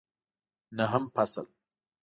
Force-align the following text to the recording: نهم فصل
نهم 0.77 1.03
فصل 1.15 1.45